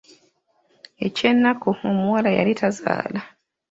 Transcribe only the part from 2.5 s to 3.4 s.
tazaala.